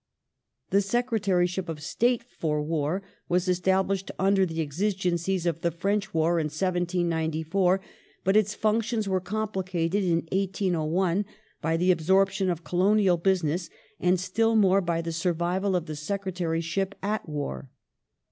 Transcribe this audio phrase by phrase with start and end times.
[0.67, 6.11] ^ The Secretaryship of State for War was established under the exigencies of the French
[6.11, 7.81] War in 1794,
[8.23, 11.25] but its functions were complicated in 1801
[11.61, 13.69] by the absorption of Colonial business,
[13.99, 17.69] and still more by the survival of the Secretary ship at War.